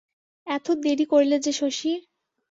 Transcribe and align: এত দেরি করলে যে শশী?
এত 0.47 0.67
দেরি 0.83 1.05
করলে 1.05 1.35
যে 1.39 1.51
শশী? 1.53 1.91